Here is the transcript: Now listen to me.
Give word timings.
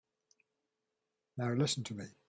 Now 1.37 1.53
listen 1.53 1.83
to 1.85 1.93
me. 1.93 2.05